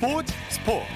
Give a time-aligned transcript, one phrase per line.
[0.00, 0.86] 스포츠 스포츠.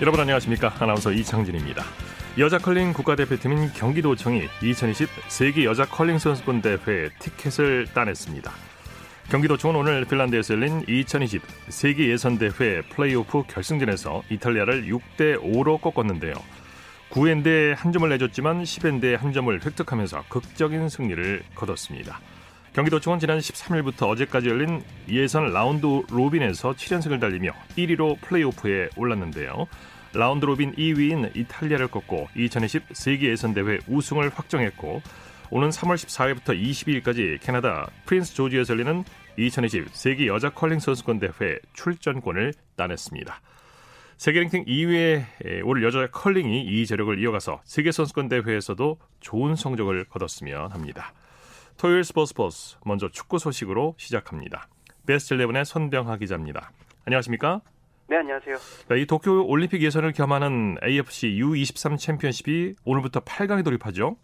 [0.00, 0.74] 여러분 안녕하십니까?
[0.78, 1.84] 아나운서 이창진입니다.
[2.38, 8.50] 여자 컬링 국가대표팀인 경기도청이 2020 세계 여자 컬링 선수권 대회 티켓을 따냈습니다.
[9.28, 16.32] 경기도청은 오늘 핀란드에서 열린 2020 세계 예선 대회 플레이오프 결승전에서 이탈리아를 6대 5로 꺾었는데요.
[17.10, 22.18] 9엔드에 한 점을 내줬지만 10엔드에 한 점을 획득하면서 극적인 승리를 거뒀습니다.
[22.76, 29.66] 경기도청은 지난 13일부터 어제까지 열린 예선 라운드 로빈에서 7연승을 달리며 1위로 플레이오프에 올랐는데요.
[30.12, 35.00] 라운드 로빈 2위인 이탈리아를 꺾고 2020 세계 예선 대회 우승을 확정했고
[35.48, 39.04] 오는 3월 14일부터 22일까지 캐나다 프린스 조지에서 열리는
[39.38, 43.40] 2020 세계 여자 컬링 선수권 대회 출전권을 따냈습니다.
[44.18, 45.24] 세계 랭킹 2위의
[45.64, 51.14] 우리 여자 컬링이 이 저력을 이어가서 세계 선수권 대회에서도 좋은 성적을 거뒀으면 합니다.
[51.78, 54.66] 토요일 스포츠 버스 먼저 축구 소식으로 시작합니다.
[55.06, 56.70] 베스트 11의 손병하 기자입니다.
[57.04, 57.60] 안녕하십니까?
[58.08, 58.56] 네, 안녕하세요.
[58.96, 64.16] 이 도쿄 올림픽 예선을 겸하는 AFC U23 챔피언십이 오늘부터 8강에 돌입하죠?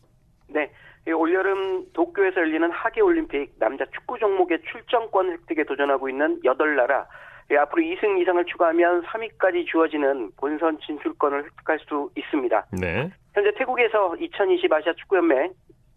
[0.49, 0.71] 네.
[1.13, 7.07] 올여름 도쿄에서 열리는 하계 올림픽 남자 축구 종목의 출전권 획득에 도전하고 있는 8나라
[7.51, 12.67] 예, 앞으로 2승 이상을 추가하면 3위까지 주어지는 본선 진출권을 획득할 수 있습니다.
[12.81, 13.11] 네.
[13.35, 15.53] 현재 태국에서 2020 아시아 축구연맹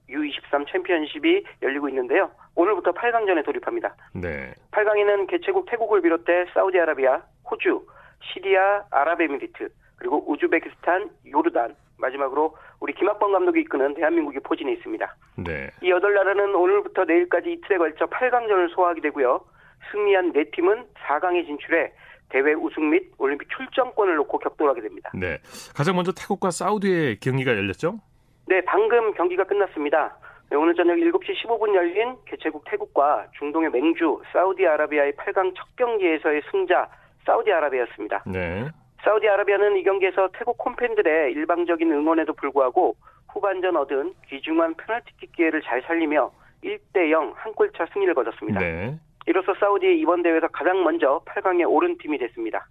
[0.09, 2.31] U23 챔피언십이 열리고 있는데요.
[2.55, 3.95] 오늘부터 8강전에 돌입합니다.
[4.13, 4.53] 네.
[4.71, 7.85] 8강에는 개최국 태국을 비롯해 사우디아라비아, 호주,
[8.21, 15.15] 시리아, 아랍에미리트, 그리고 우즈베키스탄, 요르단, 마지막으로 우리 김학범 감독이 이끄는 대한민국이 포진해 있습니다.
[15.37, 15.69] 네.
[15.81, 19.45] 이 여덟 나라는 오늘부터 내일까지 이틀에 걸쳐 8강전을 소화하게 되고요.
[19.91, 21.91] 승리한 네 팀은 4강에 진출해
[22.29, 25.11] 대회 우승 및 올림픽 출전권을 놓고 격돌하게 됩니다.
[25.13, 25.37] 네.
[25.75, 27.99] 가장 먼저 태국과 사우디의 경기가 열렸죠?
[28.47, 30.15] 네, 방금 경기가 끝났습니다.
[30.49, 36.87] 네, 오늘 저녁 7시 15분 열린 개최국 태국과 중동의 맹주 사우디아라비아의 8강 첫 경기에서의 승자
[37.25, 38.23] 사우디아라비아였습니다.
[38.27, 38.69] 네.
[39.03, 42.95] 사우디아라비아는 이 경기에서 태국 홈팬들의 일방적인 응원에도 불구하고
[43.33, 46.31] 후반전 얻은 귀중한 페널티킥 기회를 잘 살리며
[46.63, 48.59] 1대 0 한 골차 승리를 거뒀습니다.
[48.59, 48.95] 네.
[49.27, 52.67] 이로써 사우디의 이번 대회에서 가장 먼저 8강에 오른 팀이 됐습니다.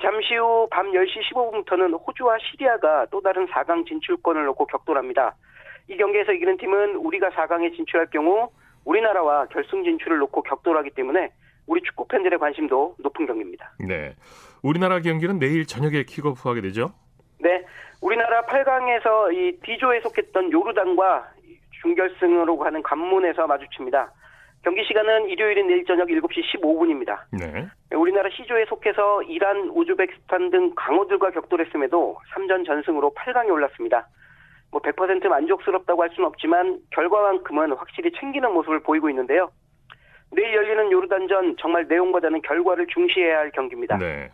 [0.00, 5.34] 잠시 후 밤 10시 15분부터는 호주와 시리아가 또 다른 4강 진출권을 놓고 격돌합니다.
[5.88, 8.48] 이 경기에서 이기는 팀은 우리가 4강에 진출할 경우
[8.84, 11.30] 우리나라와 결승 진출을 놓고 격돌하기 때문에
[11.66, 13.72] 우리 축구 팬들의 관심도 높은 경기입니다.
[13.80, 14.14] 네.
[14.62, 16.92] 우리나라 경기는 내일 저녁에 킥오프하게 되죠?
[17.38, 17.64] 네.
[18.00, 21.30] 우리나라 8강에서 이 D조에 속했던 요르단과
[21.82, 24.12] 준결승으로 가는 관문에서 마주칩니다.
[24.64, 27.20] 경기 시간은 일요일인 내일 저녁 7시 15분입니다.
[27.32, 27.68] 네.
[27.94, 34.08] 우리나라 C조에 속해서 이란, 우즈베키스탄 등 강호들과 격돌했음에도 3전 전승으로 8강에 올랐습니다.
[34.70, 39.50] 뭐 100% 만족스럽다고 할 수는 없지만 결과만큼은 확실히 챙기는 모습을 보이고 있는데요.
[40.32, 43.98] 내일 열리는 요르단전 정말 내용보다는 결과를 중시해야 할 경기입니다.
[43.98, 44.30] 네.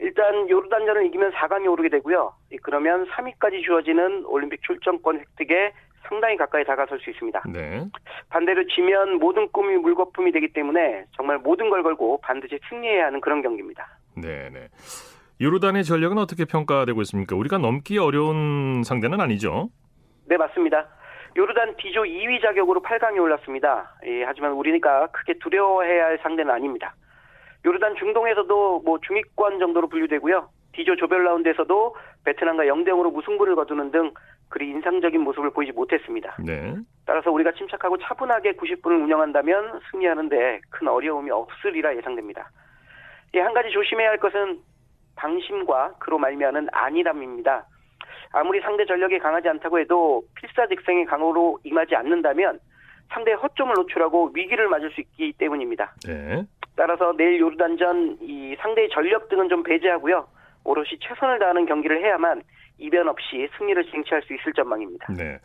[0.00, 2.32] 일단 요르단전을 이기면 4강에 오르게 되고요.
[2.62, 5.72] 그러면 3위까지 주어지는 올림픽 출전권 획득에
[6.08, 7.42] 상당히 가까이 다가설 수 있습니다.
[7.52, 7.84] 네.
[8.28, 13.42] 반대로 지면 모든 꿈이 물거품이 되기 때문에 정말 모든 걸 걸고 반드시 승리해야 하는 그런
[13.42, 13.98] 경기입니다.
[14.16, 14.68] 네, 네.
[15.40, 17.34] 요르단의 전력은 어떻게 평가되고 있습니까?
[17.36, 19.68] 우리가 넘기 어려운 상대는 아니죠?
[20.26, 20.86] 네, 맞습니다.
[21.36, 23.96] 요르단 D조 2위 자격으로 8강에 올랐습니다.
[24.06, 26.94] 예, 하지만 우리가 크게 두려워해야 할 상대는 아닙니다.
[27.64, 30.48] 요르단 중동에서도 뭐 중위권 정도로 분류되고요.
[30.74, 34.12] D조 조별 라운드에서도 베트남과 0대 0으로 무승부를 거두는 등
[34.54, 36.36] 그리 인상적인 모습을 보이지 못했습니다.
[36.38, 36.76] 네.
[37.04, 42.48] 따라서 우리가 침착하고 차분하게 90분을 운영한다면 승리하는데 큰 어려움이 없으리라 예상됩니다.
[43.34, 44.60] 예, 한 가지 조심해야 할 것은
[45.16, 47.66] 방심과 그로 말미암은 안일함입니다.
[48.30, 52.60] 아무리 상대 전력이 강하지 않다고 해도 필사직생의 강호로 임하지 않는다면
[53.08, 55.94] 상대의 허점을 노출하고 위기를 맞을 수 있기 때문입니다.
[56.06, 56.44] 네.
[56.76, 60.28] 따라서 내일 요르단전 이 상대의 전력 등은 좀 배제하고요.
[60.62, 62.42] 오롯이 최선을 다하는 경기를 해야만
[62.78, 65.12] 이변 없이 승리를 쟁취할 수 있을 전망입니다.
[65.12, 65.38] 네.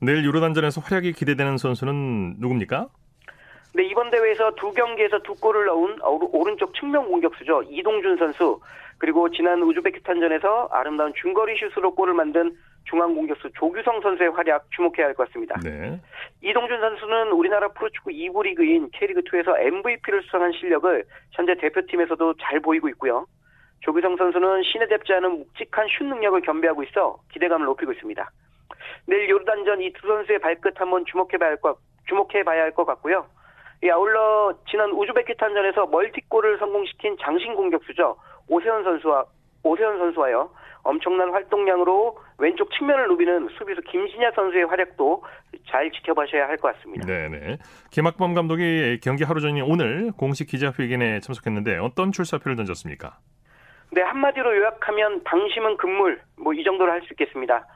[0.00, 2.88] 내일 유로단전에서 활약이 기대되는 선수는 누굽니까?
[3.74, 7.64] 네, 이번 대회에서 두 경기에서 두 골을 넣은 오른쪽 측면 공격수죠.
[7.68, 8.60] 이동준 선수,
[8.98, 15.14] 그리고 지난 우즈베키스탄전에서 아름다운 중거리 슛으로 골을 만든 중앙 공격수 조규성 선수의 활약 주목해야 할
[15.14, 15.54] 것 같습니다.
[15.62, 16.00] 네.
[16.42, 23.26] 이동준 선수는 우리나라 프로축구 2부 리그인 K리그2에서 MVP를 수상한 실력을 현재 대표팀에서도 잘 보이고 있고요.
[23.80, 28.30] 조규성 선수는 신에 뎁지 않은 묵직한 슛 능력을 겸비하고 있어 기대감을 높이고 있습니다.
[29.06, 31.78] 내일 요르단전 이 두 선수의 발끝 한번 주목해봐야 할 것,
[32.08, 33.26] 주목해봐야 할 것 같고요.
[33.82, 38.16] 이 아울러 지난 우즈베키스탄전에서 멀티골을 성공시킨 장신 공격수죠
[38.48, 39.24] 오세훈 선수와
[39.62, 40.50] 오세훈 선수와요
[40.82, 45.22] 엄청난 활동량으로 왼쪽 측면을 누비는 수비수 김신야 선수의 활약도
[45.68, 47.06] 잘 지켜보셔야 할 것 같습니다.
[47.06, 47.58] 네네.
[47.92, 53.18] 김학범 감독이 경기 하루 전인 오늘 공식 기자회견에 참석했는데 어떤 출사표를 던졌습니까?
[53.90, 57.66] 네, 한마디로 요약하면 방심은 금물, 뭐 이 정도로 할 수 있겠습니다.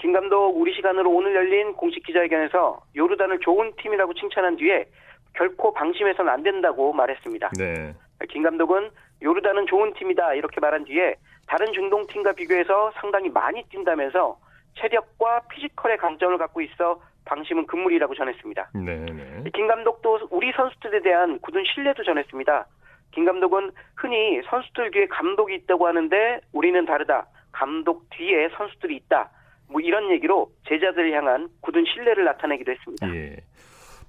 [0.00, 4.86] 김 감독 우리 시간으로 오늘 열린 공식 기자회견에서 요르단을 좋은 팀이라고 칭찬한 뒤에
[5.34, 7.50] 결코 방심해서는 안 된다고 말했습니다.
[7.58, 7.92] 네.
[8.30, 8.90] 김 감독은
[9.22, 11.16] 요르단은 좋은 팀이다 이렇게 말한 뒤에
[11.46, 14.38] 다른 중동 팀과 비교해서 상당히 많이 뛴다면서
[14.78, 18.70] 체력과 피지컬의 강점을 갖고 있어 방심은 금물이라고 전했습니다.
[18.74, 19.44] 네 네.
[19.52, 22.66] 김 감독도 우리 선수들에 대한 굳은 신뢰도 전했습니다.
[23.12, 27.26] 김 감독은 흔히 선수들 뒤에 감독이 있다고 하는데 우리는 다르다.
[27.52, 29.30] 감독 뒤에 선수들이 있다.
[29.70, 33.14] 뭐 이런 얘기로 제자들을 향한 굳은 신뢰를 나타내기도 했습니다.
[33.14, 33.36] 예.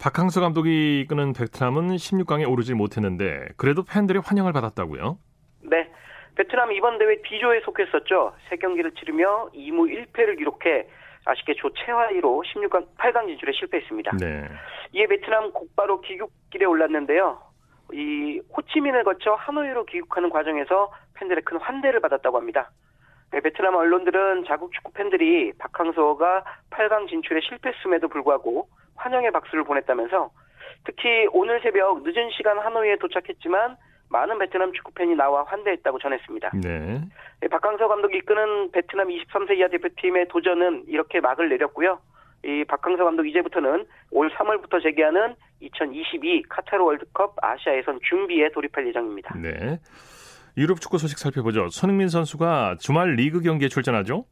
[0.02, 5.18] 박항서 감독이 이끄는 베트남은 16강에 오르지 못했는데 그래도 팬들의 환영을 받았다고요?
[5.70, 5.90] 네.
[6.36, 8.34] 베트남 이번 대회 D조에 속했었죠.
[8.50, 10.88] 세 경기를 치르며 2무 1패를 기록해
[11.26, 14.18] 아쉽게 조 최하위로 16강 8강 진출에 실패했습니다.
[14.18, 14.50] 네.
[14.94, 17.40] 이에 베트남 곧바로 귀국길에 올랐는데요.
[17.94, 22.72] 이 호치민을 거쳐 하노이로 귀국하는 과정에서 팬들의 큰 환대를 받았다고 합니다.
[23.32, 30.30] 네, 베트남 언론들은 자국 축구 팬들이 박항서가 8강 진출에 실패했음에도 불구하고 환영의 박수를 보냈다면서
[30.86, 33.78] 특히 오늘 새벽 늦은 시간 하노이에 도착했지만
[34.10, 36.52] 많은 베트남 축구 팬이 나와 환대했다고 전했습니다.
[36.62, 37.02] 네.
[37.42, 42.00] 네, 박항서 감독이 이끄는 베트남 23세 이하 대표팀의 도전은 이렇게 막을 내렸고요.
[42.46, 49.36] 이 박항서 감독 이제부터는 올 3월부터 재개하는 2022 카타르 월드컵 아시아 예선 준비에 돌입할 예정입니다.
[49.38, 49.80] 네.
[50.58, 51.70] 유럽 축구 소식 살펴보죠.
[51.70, 54.26] 손흥민 선수가 주말 리그 경기에 출전하죠?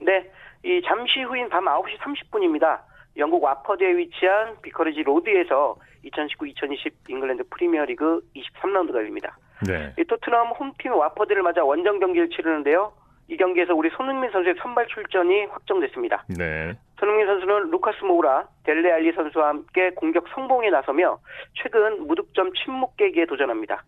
[0.00, 0.30] 네.
[0.62, 2.82] 이 잠시 후인 밤 9시 30분입니다.
[3.16, 9.38] 영국 와퍼드에 위치한 비커리지 로드에서 2019-2020 잉글랜드 프리미어리그 23라운드가 열립니다.
[9.66, 9.94] 네.
[9.98, 12.92] 이 토트넘 홈팀 와퍼드를 맞아 원정 경기를 치르는데요.
[13.28, 16.24] 이 경기에서 우리 손흥민 선수의 선발 출전이 확정됐습니다.
[16.28, 16.74] 네.
[16.98, 21.18] 손흥민 선수는 루카스 모우라, 델레 알리 선수와 함께 공격 선봉에 나서며
[21.54, 23.82] 최근 무득점 침묵 깨기에 도전합니다.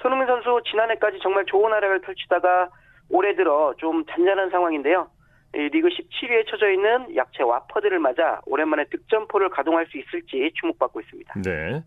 [0.00, 2.68] 손흥민 선수 지난해까지 정말 좋은 활약을 펼치다가
[3.08, 5.08] 올해 들어 좀 잔잔한 상황인데요.
[5.52, 11.34] 리그 17위에 처져 있는 약체 와퍼드를 맞아 오랜만에 득점포를 가동할 수 있을지 주목받고 있습니다.
[11.42, 11.82] 네.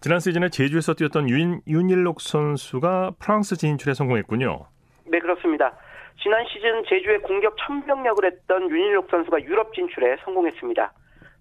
[0.00, 4.66] 지난 시즌에 제주에서 뛰었던 윤, 윤일록 선수가 프랑스 진출에 성공했군요.
[5.06, 5.76] 네, 그렇습니다.
[6.22, 10.92] 지난 시즌 제주의 공격 천병력을 했던 윤일록 선수가 유럽 진출에 성공했습니다.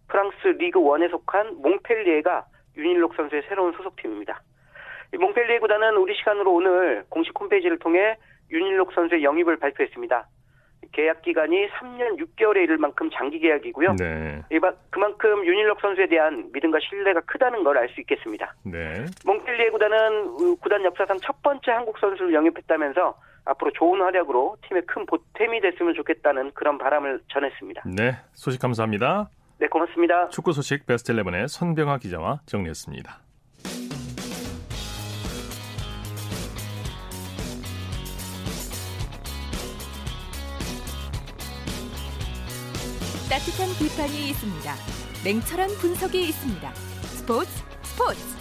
[0.07, 2.45] 프랑스 리그 1에 속한 몽펠리에가
[2.77, 4.41] 윤일록 선수의 새로운 소속팀입니다.
[5.17, 8.17] 몽펠리에 구단은 우리 시간으로 오늘 공식 홈페이지를 통해
[8.49, 10.27] 윤일록 선수의 영입을 발표했습니다.
[10.93, 13.95] 계약 기간이 3년 6개월에 이를 만큼 장기 계약이고요.
[13.97, 14.41] 네.
[14.89, 18.53] 그만큼 윤일록 선수에 대한 믿음과 신뢰가 크다는 걸 알 수 있겠습니다.
[18.65, 19.05] 네.
[19.25, 23.15] 몽펠리에 구단은 구단 역사상 첫 번째 한국 선수를 영입했다면서
[23.45, 27.83] 앞으로 좋은 활약으로 팀의 큰 보탬이 됐으면 좋겠다는 그런 바람을 전했습니다.
[27.85, 28.17] 네.
[28.33, 29.29] 소식 감사합니다.
[29.59, 30.29] 네, 고맙습니다.
[30.29, 33.19] 축구 소식 베스트 11의 선병화 기자와 정리했습니다.
[43.29, 44.73] 따뜻한 비판이 있습니다.
[45.23, 46.69] 냉철한 분석이 있습니다.
[46.73, 47.49] 스포츠
[47.81, 48.40] 스포츠.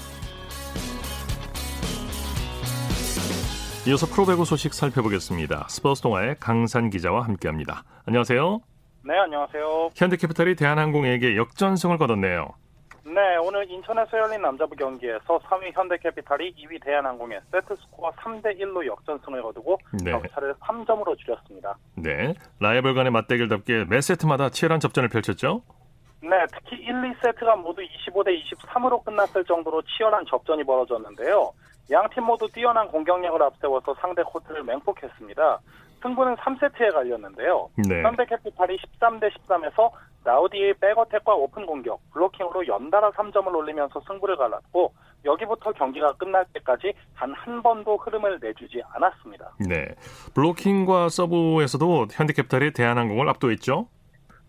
[3.88, 5.66] 이어서 프로배구 소식 살펴보겠습니다.
[5.70, 7.82] 스포츠 동아의 강산 기자와 함께합니다.
[8.06, 8.60] 안녕하세요.
[9.04, 9.90] 네, 안녕하세요.
[9.94, 12.50] 현대캐피탈이 대한항공에게 역전승을 거뒀네요.
[13.06, 20.12] 네, 오늘 인천에서 열린 남자부 경기에서 3위 현대캐피탈이 2위 대한항공에 세트스코어 3대1로 역전승을 거두고 네.
[20.12, 21.78] 격차를 3점으로 줄였습니다.
[21.96, 22.34] 네.
[22.60, 25.62] 라이벌 간의 맞대결답게 매 세트마다 치열한 접전을 펼쳤죠?
[26.22, 31.50] 네, 특히 1, 2세트가 모두 25대 23으로 끝났을 정도로 치열한 접전이 벌어졌는데요.
[31.90, 35.60] 양 팀 모두 뛰어난 공격력을 앞세워서 상대 코트를 맹폭했습니다.
[36.02, 37.68] 승부는 3세트에 갈렸는데요.
[37.88, 38.02] 네.
[38.02, 39.90] 현대캐피탈이 13대 13에서
[40.24, 44.92] 다우디의 백어택과 오픈 공격, 블로킹으로 연달아 3점을 올리면서 승부를 갈랐고
[45.24, 49.52] 여기부터 경기가 끝날 때까지 단 한 번도 흐름을 내주지 않았습니다.
[49.68, 49.88] 네.
[50.34, 53.86] 블로킹과 서브에서도 현대캐피탈이 대한항공을 압도했죠?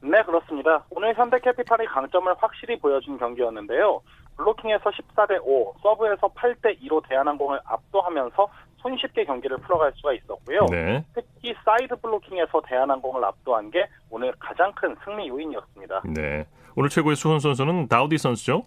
[0.04, 0.84] 네, 그렇습니다.
[0.90, 4.02] 오늘 현대캐피탈이 강점을 확실히 보여준 경기였는데요.
[4.38, 8.48] 블로킹에서 14대 5, 서브에서 8대 2로 대한항공을 압도하면서
[8.78, 10.66] 손쉽게 경기를 풀어갈 수가 있었고요.
[10.72, 11.04] 네.
[11.14, 16.02] 특히 사이드 블로킹에서 대한항공을 압도한 게 오늘 가장 큰 승리 요인이었습니다.
[16.06, 16.46] 네.
[16.76, 18.64] 오늘 최고의 수훈 선수는 다우디 선수죠?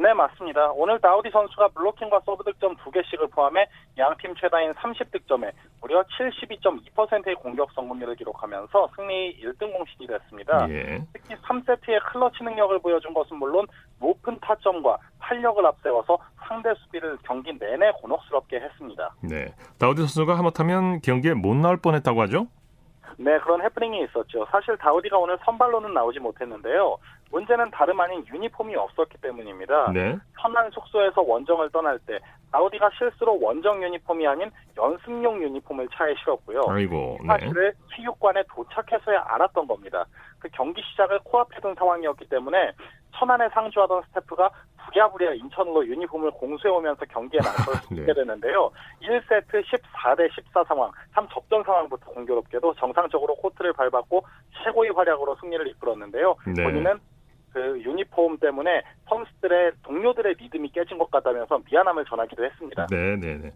[0.00, 0.72] 네, 맞습니다.
[0.72, 3.66] 오늘 다우디 선수가 블로킹과 서브 득점 2개씩을 포함해
[3.98, 5.52] 양팀 최다인 30득점에
[5.82, 10.66] 무려 72.2%의 공격 성공률을 기록하면서 승리 1등 공신이 됐습니다.
[10.70, 11.02] 예.
[11.12, 13.66] 특히 3세트의 클러치 능력을 보여준 것은 물론
[14.00, 16.16] 높은 타점과 탄력을 앞세워서
[16.48, 19.14] 상대 수비를 경기 내내 곤혹스럽게 했습니다.
[19.22, 19.54] 네.
[19.78, 22.46] 다우디 다우디 선수가 하마터면 경기에 못 나올 뻔했다고 하죠?
[23.18, 24.46] 네, 그런 해프닝이 있었죠.
[24.50, 26.96] 사실 다우디가 오늘 선발로는 나오지 못했는데요.
[27.30, 29.92] 문제는 다름 아닌 유니폼이 없었기 때문입니다.
[29.92, 30.16] 네.
[30.40, 32.18] 천안 숙소에서 원정을 떠날 때
[32.52, 36.62] 다우디가 실수로 원정 유니폼이 아닌 연습용 유니폼을 차에 실었고요.
[36.68, 37.18] 아이고.
[37.20, 37.28] 이 네.
[37.28, 40.04] 사실을 체육관에 도착해서야 알았던 겁니다.
[40.40, 42.72] 그 경기 시작을 코앞에 둔 상황이었기 때문에
[43.16, 44.50] 천안에 상주하던 스태프가
[44.86, 48.12] 부랴부랴 인천으로 유니폼을 공수해오면서 경기에 나서게 네.
[48.12, 48.70] 되는데요.
[49.02, 54.24] 1세트 14대 14 상황, 참 접전 상황부터 공교롭게도 정상적으로 코트를 밟았고
[54.64, 56.34] 최고의 활약으로 승리를 이끌었는데요.
[56.56, 56.64] 네.
[56.64, 56.98] 본인은
[57.52, 62.86] 그 유니폼 때문에 선수들의 동료들의 리듬이 깨진 것 같다면서 미안함을 전하기도 했습니다.
[62.90, 63.52] 네, 네, 네.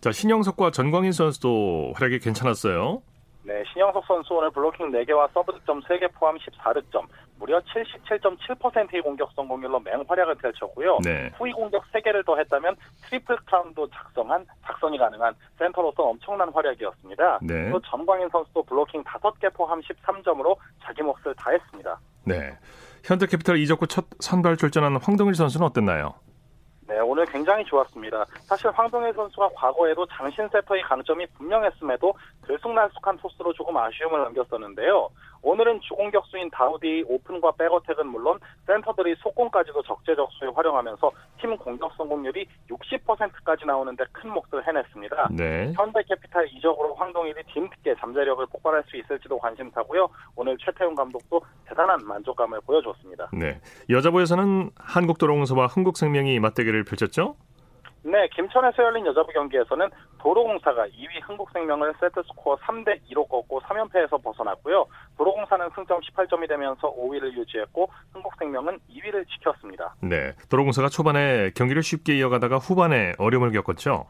[0.00, 3.02] 자, 신영석과 전광인 선수도 활약이 괜찮았어요.
[3.42, 7.06] 네, 신영석 선수 오늘 블로킹 4개와 서브 득점 3개 포함 14득점,
[7.38, 10.98] 무려 77.7%의 공격 성공률로 맹활약을 펼쳤고요.
[11.02, 11.30] 네.
[11.36, 17.40] 후위 공격 3개를 더했다면 트리플 크라운도 작성한 작성이 가능한 센터로서 엄청난 활약이었습니다.
[17.42, 17.70] 네.
[17.70, 21.98] 또 전광인 선수도 블로킹 5개 포함 13점으로 자기 몫을 다했습니다.
[22.26, 22.56] 네.
[23.04, 26.14] 현대캐피탈 이적 후 첫 선발 출전한 황동일 선수는 어땠나요?
[26.86, 28.24] 네, 오늘 굉장히 좋았습니다.
[28.42, 32.12] 사실 황동일 선수가 과거에도 장신 세터의 강점이 분명했음에도
[32.46, 35.08] 들쑥날쑥한 토스로 조금 아쉬움을 남겼었는데요.
[35.42, 44.04] 오늘은 주공격수인 다우디 오픈과 백어택은 물론 센터들이 속공까지도 적재적소에 활용하면서 팀 공격 성공률이 60%까지 나오는데
[44.12, 45.28] 큰 몫을 해냈습니다.
[45.32, 45.72] 네.
[45.76, 50.08] 현대캐피탈 이적으로 황동일이 팀특계 잠재력을 폭발할 수 있을지도 관심사고요.
[50.36, 53.30] 오늘 최태훈 감독도 대단한 만족감을 보여줬습니다.
[53.32, 53.60] 네.
[53.88, 57.36] 여자부에서는 한국도로공사와 흥국생명이 맞대결을 펼쳤죠?
[58.02, 59.88] 네, 김천에서 열린 여자부 경기에서는
[60.18, 64.86] 도로공사가 2위 흥국생명을 세트스코어 3대 2로 꺾고 3연패에서 벗어났고요.
[65.18, 69.94] 도로공사는 승점 18점이 되면서 5위를 유지했고 흥국생명은 2위를 지켰습니다.
[70.02, 70.32] 네.
[70.48, 74.06] 도로공사가 초반에 경기를 쉽게 이어가다가 후반에 어려움을 겪었죠?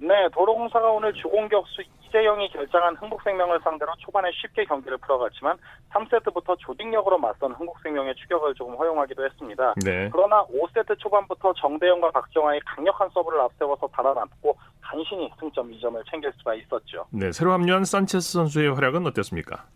[0.00, 5.58] 네, 도로공사가 오늘 주공격수 이재영이 결장한 흥국생명을 상대로 초반에 쉽게 경기를 풀어갔지만
[5.90, 9.74] 3세트부터 조직력으로 맞선 흥국생명의 추격을 조금 허용하기도 했습니다.
[9.84, 10.08] 네.
[10.10, 17.06] 그러나 5세트 초반부터 정대영과 박정아의 강력한 서브를 앞세워서 달아남고 간신히 승점 2점을 챙길 수가 있었죠.
[17.10, 17.30] 네.
[17.30, 19.66] 새로 합류한 산체스 선수의 활약은 어땠습니까?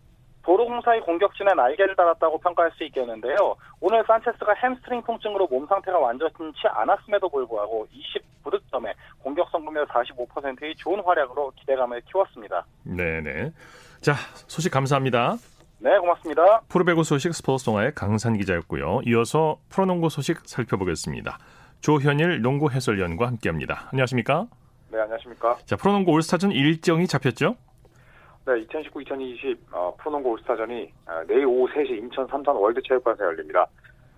[0.44, 3.56] 도로공사의 공격진에 날개를 달았다고 평가할 수 있겠는데요.
[3.80, 7.86] 오늘 산체스가 햄스트링 통증으로 몸 상태가 완전치 않았음에도 불구하고
[8.44, 12.64] 29득점에 공격 성공률 45%의 좋은 활약으로 기대감을 키웠습니다.
[12.84, 13.52] 네네.
[14.00, 14.12] 자,
[14.46, 15.36] 소식 감사합니다.
[15.78, 16.60] 네, 고맙습니다.
[16.68, 19.00] 프로배구 소식 스포츠 동아의 강산 기자였고요.
[19.06, 21.38] 이어서 프로농구 소식 살펴보겠습니다.
[21.80, 23.88] 조현일 농구 해설위원과 함께합니다.
[23.92, 24.46] 안녕하십니까?
[24.90, 25.58] 네, 안녕하십니까.
[25.64, 27.56] 자, 프로농구 올스타전 일정이 잡혔죠?
[28.46, 33.66] 네, 2019-2020 어, 프로농구 올스타전이 어, 내일 오후 3시 인천 삼산 월드체육관에서 열립니다.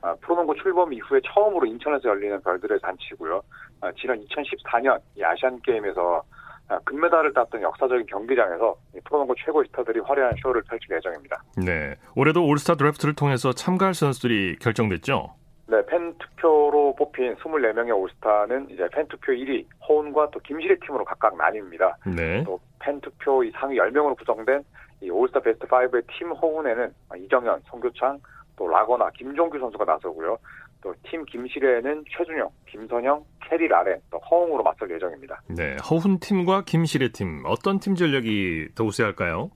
[0.02, 3.40] 어, 프로농구 출범 이후에 처음으로 인천에서 열리는 별들의 잔치고요.
[3.82, 6.22] 어, 지난 2014년 이 아시안 게임에서
[6.68, 11.40] 어, 금메달을 땄던 역사적인 경기장에서 이 프로농구 최고의 스타들이 화려한 쇼를 펼칠 예정입니다.
[11.64, 11.94] 네.
[12.16, 15.34] 올해도 올스타 드래프트를 통해서 참가할 선수들이 결정됐죠?
[15.68, 21.36] 네, 팬 투표로 뽑힌 24명의 올스타는 이제 팬 투표 1위 허훈과 또 김시래 팀으로 각각
[21.36, 21.94] 나뉩니다.
[22.16, 22.42] 네.
[22.44, 24.62] 또 팬 투표 이 상위 10명으로 구성된
[25.02, 28.18] 이 올스타 베스트 5의 팀 허훈에는 이정현, 송교창,
[28.56, 30.38] 또 라건아, 김종규 선수가 나서고요.
[30.82, 35.40] 또 팀 김시래는 최준용, 김선형, 캐디 라렌, 또 허웅으로 맞설 예정입니다.
[35.48, 35.76] 네.
[35.90, 39.50] 허훈 팀과 김시래 팀 어떤 팀 전력이 더 우세할까요?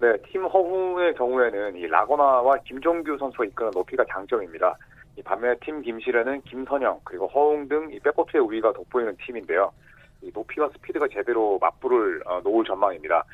[0.00, 4.76] 네, 팀 허훈의 경우에는 이 라건아와 김종규 선수가 이끄는 높이가 장점입니다.
[5.18, 9.72] 이 반면에 팀 김시래는 김선형 그리고 허웅 등 이 백코트의 우위가 돋보이는 팀인데요.
[10.22, 13.24] 이 높이와 스피드가 제대로 맞불을 어, 놓을 전망입니다.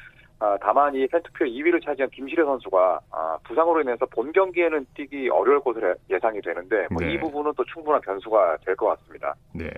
[0.41, 5.61] 아, 다만 이 팬투표 2위를 차지한 김실애 선수가 아, 부상으로 인해서 본 경기에는 뛰기 어려울
[5.61, 7.13] 것으로 예상이 되는데 뭐 네.
[7.13, 9.35] 이 부분은 또 충분한 변수가 될 것 같습니다.
[9.55, 9.71] 네.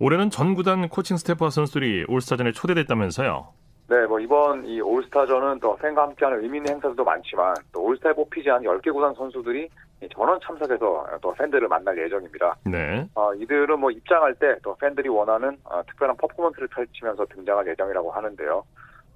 [0.00, 3.46] 올해는 전 구단 코칭 스태프와 선수들이 올스타전에 초대됐다면서요?
[3.90, 8.50] 네, 뭐 이번 이 올스타전은 또 팬과 함께하는 의미 있는 행사들도 많지만 또 올스타에 뽑히지
[8.50, 9.68] 않은 10개 구단 선수들이 이
[10.14, 12.56] 전원 참석해서 또 팬들을 만날 예정입니다.
[12.64, 13.06] 네.
[13.14, 18.64] 어, 이들은 뭐 입장할 때 또 팬들이 원하는 어, 특별한 퍼포먼스를 펼치면서 등장할 예정이라고 하는데요.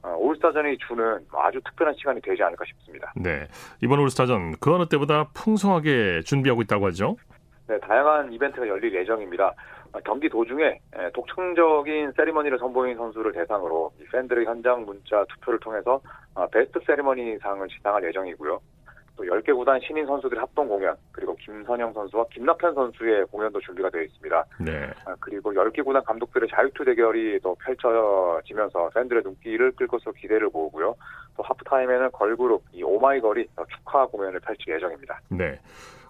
[0.03, 3.12] 어, 올스타전이 주는 아주 특별한 시간이 되지 않을까 싶습니다.
[3.17, 3.47] 네.
[3.81, 7.17] 이번 올스타전 그 어느 때보다 풍성하게 준비하고 있다고 하죠?
[7.69, 9.55] 네, 다양한 이벤트가 열릴 예정입니다.
[9.93, 16.01] 어, 경기 도중에 에, 독창적인 세리머니를 선보인 선수를 대상으로 이 팬들의 현장 문자 투표를 통해서
[16.35, 18.59] 어, 베스트 세리머니 상을 지상할 예정이고요.
[19.16, 24.02] 또 10개 구단 신인 선수들의 합동 공연, 그리고 김선영 선수와 김낙현 선수의 공연도 준비가 되어
[24.02, 24.45] 있습니다.
[24.61, 24.90] 네.
[25.04, 30.95] 아, 그리고 10개 구단 감독들의 자유투 대결이 또 펼쳐지면서 팬들의 눈길을 끌 것으로 기대를 모으고요.
[31.37, 35.21] 또 하프타임에는 걸그룹 이 오마이걸이 또 축하 공연을 펼칠 예정입니다.
[35.31, 35.59] 네.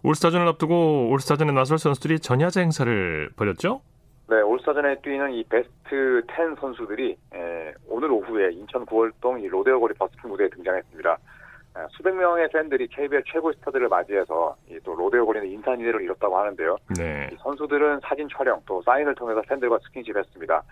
[0.04, 3.82] 올스타전을 앞두고 올스타전에 나설 선수들이 전야제 행사를 벌였죠?
[4.28, 9.94] 네, 올스타전에 뛰는 이 베스트 10 선수들이 에, 오늘 오후에 인천 구월동 이 로데오 거리
[9.94, 11.18] 버스킹 무대에 등장했습니다.
[11.74, 16.76] 아, 수백 명의 팬들이 KBL 최고 스타들을 맞이해서 또 로데오 거리는 인산인해를 이뤘다고 하는데요.
[16.98, 17.30] 네.
[17.42, 20.62] 선수들은 사진 촬영 또 사인을 통해서 팬들과 스킨십했습니다.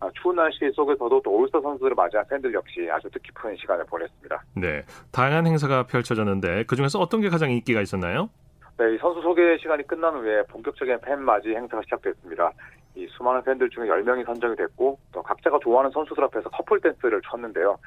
[0.00, 4.42] 아, 추운 날씨 속에서도 또 올스타 선수들을 맞이한 팬들 역시 아주 뜻깊은 시간을 보냈습니다.
[4.56, 8.28] 네, 다양한 행사가 펼쳐졌는데 그 중에서 어떤 게 가장 인기가 있었나요?
[8.76, 12.52] 네, 이 선수 소개 시간이 끝난 후에 본격적인 팬 맞이 행사가 시작됐습니다.
[12.96, 17.78] 이 수많은 팬들 중에 10명이 선정이 됐고 또 각자가 좋아하는 선수들 앞에서 커플 댄스를 췄는데요.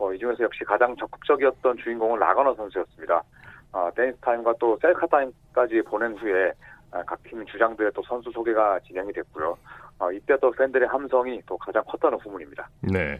[0.00, 3.22] 어, 이 중에서 역시 가장 적극적이었던 주인공은 라건아 선수였습니다.
[3.72, 6.52] 어, 댄스 타임과 또 셀카 타임까지 보낸 후에
[6.90, 9.56] 아, 각팀 주장들의 또 선수 소개가 진행이 됐고요.
[9.98, 12.68] 어, 이때 또 팬들의 함성이 또 가장 컸다는 후문입니다.
[12.80, 13.18] 네.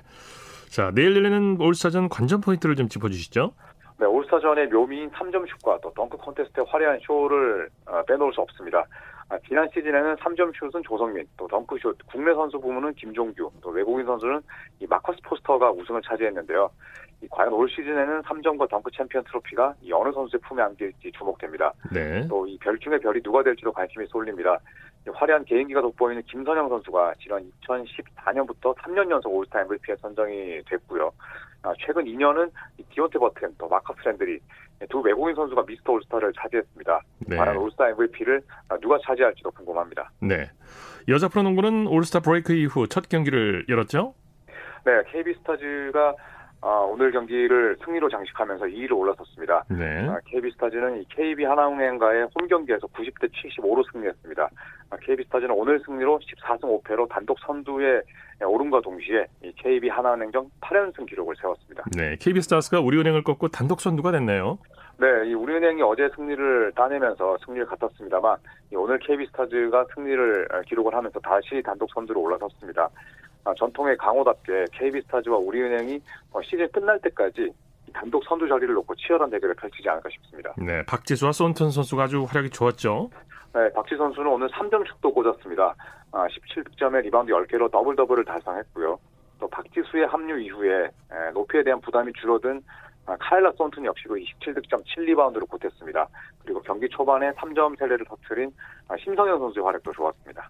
[0.70, 3.52] 자, 내일 열리는 올스타전 관전 포인트를 좀 짚어주시죠.
[3.98, 8.86] 네, 올스타전의 묘미인 3점 슛과 또 덩크 콘테스트의 화려한 쇼를 어, 빼놓을 수 없습니다.
[9.30, 14.40] 아, 지난 시즌에는 3점 슛은 조성민, 또 덩크슛, 국내 선수 부문은 김종규, 또 외국인 선수는
[14.80, 16.68] 이 마커스 포스터가 우승을 차지했는데요.
[17.22, 21.72] 이 과연 올 시즌에는 3점과 덩크 챔피언 트로피가 이 어느 선수의 품에 안길지 주목됩니다.
[21.92, 22.26] 네.
[22.26, 24.58] 또 이 별 중에 별이 누가 될지도 관심이 쏠립니다.
[25.06, 31.12] 화려한 개인기가 돋보이는 김선영 선수가 지난 2014년부터 3년 연속 올스타 MVP에 선정이 됐고요.
[31.62, 32.50] 아, 최근 2년은
[32.90, 34.40] 디온테 버튼, 또 마커스 랜드리
[34.88, 37.00] 두 외국인 선수가 미스터 올스타를 차지했습니다.
[37.26, 37.36] 네.
[37.36, 38.40] 과연 올스타 MVP를
[38.80, 40.10] 누가 차지할지도 궁금합니다.
[40.20, 40.50] 네.
[41.08, 44.14] 여자 프로농구는 올스타 브레이크 이후 첫 경기를 열었죠?
[44.84, 46.14] 네, KB스타즈가
[46.62, 49.64] 어, 오늘 경기를 승리로 장식하면서 2위로 올라섰습니다.
[49.70, 50.06] 네.
[50.08, 54.48] 아, KB스타즈는 KEB 하나은행과의 홈 경기에서 90대 75로 승리했습니다.
[54.90, 58.02] 아, KB스타즈는 오늘 승리로 14승 5패로 단독 선두에
[58.44, 61.84] 오름과 동시에 이 KB 하나은행전 8연승 기록을 세웠습니다.
[61.96, 62.16] 네.
[62.20, 64.58] KB스타스가 우리은행을 꺾고 단독 선두가 됐네요.
[64.98, 68.36] 네, 이 우리은행이 어제 승리를 따내면서 승리를 갖았습니다만
[68.72, 72.88] 이 오늘 KB스타즈가 승리를 어, 기록을 하면서 다시 단독 선두로 올라섰습니다.
[73.44, 76.00] 아, 전통의 강호답게 KB스타즈와 우리은행이
[76.32, 77.52] 어, 시즌 끝날 때까지 이
[77.92, 80.54] 단독 선두 자리를 놓고 치열한 대결을 펼치지 않을까 싶습니다.
[80.58, 80.84] 네.
[80.86, 83.10] 박지수와 손턴 선수가 아주 활약이 좋았죠.
[83.54, 85.74] 네, 박지수 선수는 오늘 3점 슛도 꽂았습니다.
[86.12, 88.98] 아, 17득점에 리바운드 10개로 더블 더블을 달성했고요.
[89.40, 92.62] 또 박지수의 합류 이후에 에, 높이에 대한 부담이 줄어든
[93.06, 96.06] 아, 카일라 손튼 역시도 27득점 7리바운드를 보탰습니다.
[96.44, 98.52] 그리고 경기 초반에 3점 세례를 터트린
[98.88, 100.48] 아, 심성영 선수의 활약도 좋았습니다.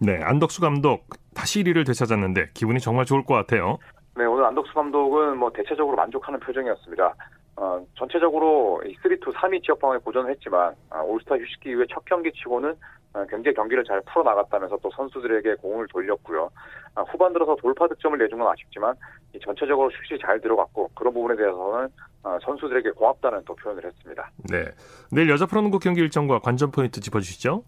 [0.00, 0.20] 네.
[0.22, 3.78] 안덕수 감독 다시 1위를 되찾았는데 기분이 정말 좋을 것 같아요.
[4.18, 7.14] 네, 오늘 안덕수 감독은 뭐 대체적으로 만족하는 표정이었습니다.
[7.54, 12.74] 어, 전체적으로 이3-2 3위 지역 방어에 고전을 했지만 아, 올스타 휴식기 이후에 첫 경기 치고는
[13.14, 16.50] 어, 굉장히 경기를 잘 풀어나갔다면서 또 선수들에게 공을 돌렸고요.
[16.96, 18.96] 아, 후반 들어서 돌파 득점을 내준 건 아쉽지만
[19.34, 21.88] 이 전체적으로 슛이 잘 들어갔고 그런 부분에 대해서는
[22.24, 24.28] 어, 선수들에게 고맙다는 또 표현을 했습니다.
[24.50, 24.64] 네.
[25.12, 27.62] 내일 여자 프로농구 경기 일정과 관전 포인트 짚어주시죠.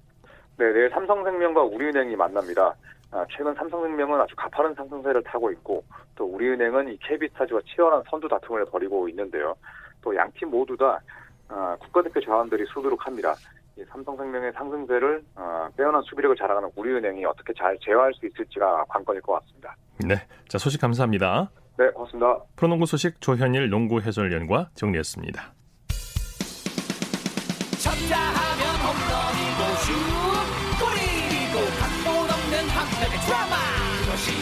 [0.58, 2.74] 네, 내일 삼성생명과 우리은행이 만납니다.
[3.12, 8.64] 아, 최근 삼성생명은 아주 가파른 상승세를 타고 있고 또 우리은행은 이 KB스타즈와 치열한 선두 다툼을
[8.66, 9.54] 벌이고 있는데요.
[10.02, 11.00] 또 양 팀 모두 다
[11.48, 13.34] 아, 국가대표 자원들이 수두룩합니다.
[13.76, 19.32] 이 삼성생명의 상승세를 아, 빼어난 수비력을 자랑하는 우리은행이 어떻게 잘 제어할 수 있을지가 관건일 것
[19.40, 19.74] 같습니다.
[20.06, 20.14] 네.
[20.48, 21.50] 자, 소식 감사합니다.
[21.78, 22.38] 네, 고맙습니다.
[22.56, 25.52] 프로농구 소식 조현일 농구 해설위원과 정리했습니다.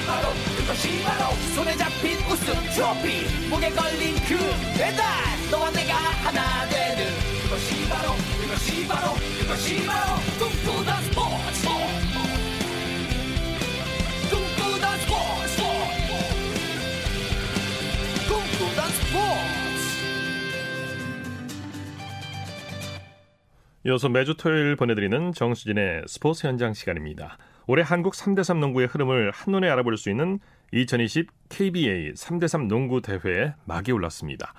[0.08, 1.34] 바로 그것이 바로.
[1.54, 4.36] 손에 잡힌 우승 트로피 목에 걸린 그
[4.78, 5.04] 배달.
[5.50, 7.04] 너와 내가 하나 되는
[7.42, 10.16] 그것이 바로 그것이 바로 그것이 바로.
[10.38, 11.68] 꿈꾸던 스포츠
[14.30, 15.62] 꿈꾸던 스포츠
[18.28, 19.58] 꿈꾸던 스포츠.
[23.86, 27.38] 이어서 매주 토요일 보내드리는 정수진의 스포츠 현장 시간입니다.
[27.70, 30.40] 올해 한국 3대3 농구의 흐름을 한눈에 알아볼 수 있는
[30.72, 34.54] 2020 KBA 3대3 농구 대회에 막이 올랐습니다.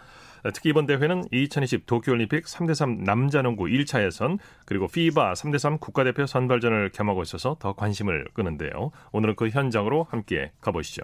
[0.53, 7.23] 특히 이번 대회는 2020 도쿄올림픽 3대3 남자농구 1차 예선 그리고 피바 3대3 국가대표 선발전을 겸하고
[7.23, 8.91] 있어서 더 관심을 끄는데요.
[9.11, 11.01] 오늘은 그 현장으로 함께 가보시죠.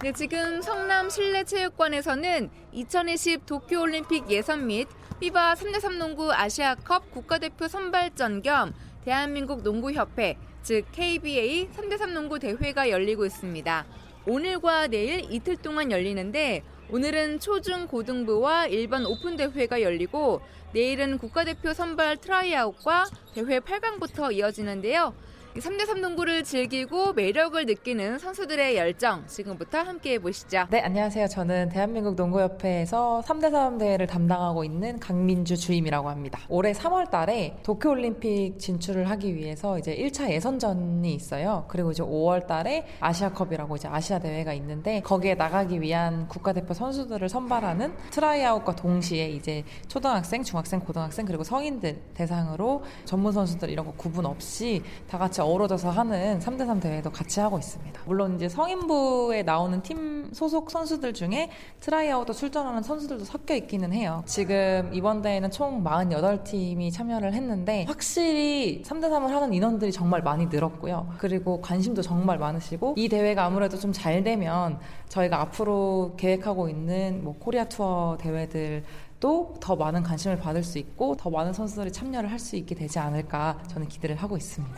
[0.00, 4.86] 네, 지금 성남 실내체육관에서는 2020 도쿄올림픽 예선 및
[5.18, 8.72] FIBA 3대3 농구 아시아컵 국가대표 선발전 겸
[9.04, 13.86] 대한민국 농구협회, 즉 KBA 3대3 농구 대회가 열리고 있습니다.
[14.24, 20.40] 오늘과 내일 이틀 동안 열리는데 오늘은 초중 고등부와 일반 오픈 대회가 열리고
[20.74, 25.12] 내일은 국가대표 선발 트라이아웃과 대회 8강부터 이어지는데요.
[25.56, 30.66] 3대3 농구를 즐기고 매력을 느끼는 선수들의 열정 지금부터 함께 해 보시죠.
[30.70, 31.26] 네, 안녕하세요.
[31.26, 36.38] 저는 대한민국 농구협회에서 3대3 대회를 담당하고 있는 강민주 주임이라고 합니다.
[36.48, 41.64] 올해 3월 달에 도쿄올림픽 진출을 하기 위해서 이제 1차 예선전이 있어요.
[41.68, 47.94] 그리고 이제 5월 달에 아시아컵이라고 이제 아시아 대회가 있는데 거기에 나가기 위한 국가대표 선수들을 선발하는
[48.10, 54.82] 트라이아웃과 동시에 이제 초등학생, 중학생, 고등학생 그리고 성인들 대상으로 전문 선수들 이런 거 구분 없이
[55.08, 58.02] 다 같이 어우러져서 하는 3대3 대회도 같이 하고 있습니다.
[58.06, 64.22] 물론 이제 성인부에 나오는 팀 소속 선수들 중에 트라이아웃도 출전하는 선수들도 섞여 있기는 해요.
[64.26, 71.14] 지금 이번 대회는 총 48팀이 참여를 했는데 확실히 3대3을 하는 인원들이 정말 많이 늘었고요.
[71.18, 77.34] 그리고 관심도 정말 많으시고 이 대회가 아무래도 좀 잘 되면 저희가 앞으로 계획하고 있는 뭐
[77.38, 78.84] 코리아 투어 대회들
[79.20, 82.98] 또 더 많은 관심을 받을 수 있고 더 많은 선수들이 참여를 할 수 있게 되지
[83.00, 84.74] 않을까 저는 기대를 하고 있습니다.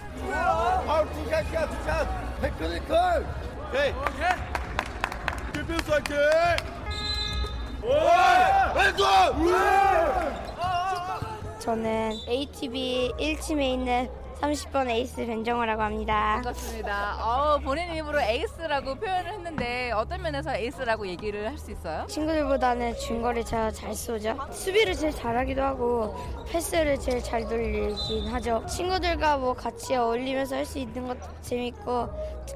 [11.58, 14.08] 저는 ATV 1팀에 있는
[14.40, 16.40] 30번 에이스 변정호라고 합니다.
[16.42, 17.16] 반갑습니다.
[17.22, 22.06] 어, 본인 입으로 에이스라고 표현을 했는데 어떤 면에서 에이스라고 얘기를 할 수 있어요?
[22.06, 24.34] 친구들보다는 중거리 제가 잘 쏘죠.
[24.50, 26.16] 수비를 제일 잘하기도 하고
[26.50, 28.64] 패스를 제일 잘 돌리긴 하죠.
[28.66, 32.08] 친구들과 뭐 같이 어울리면서 할 수 있는 것도 재밌고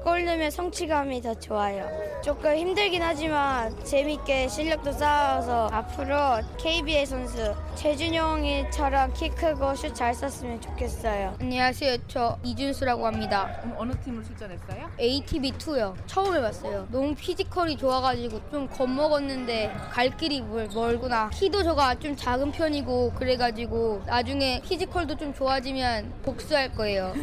[0.03, 1.87] 골 넣으면 성취감이 더 좋아요.
[2.23, 10.59] 조금 힘들긴 하지만 재밌게 실력도 쌓아서 앞으로 KBL 선수 최준용이처럼 키 크고 슛 잘 쐈으면
[10.61, 11.35] 좋겠어요.
[11.41, 11.74] 안녕하세요.
[12.07, 13.61] 저 이준수라고 합니다.
[13.75, 14.89] 어느 팀으로 출전했어요?
[14.97, 15.93] ATV2요.
[16.05, 16.87] 처음 해봤어요.
[16.89, 21.29] 너무 피지컬이 좋아가지고 좀 겁먹었는데 갈 길이 멀, 멀구나.
[21.31, 27.13] 키도 저가 좀 작은 편이고 그래가지고 나중에 피지컬도 좀 좋아지면 복수할 거예요.